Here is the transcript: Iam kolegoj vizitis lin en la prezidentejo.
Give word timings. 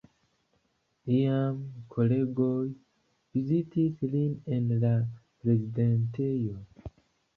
Iam 1.17 1.59
kolegoj 1.95 2.63
vizitis 3.37 4.01
lin 4.15 4.35
en 4.57 4.73
la 4.85 4.95
prezidentejo. 5.45 6.59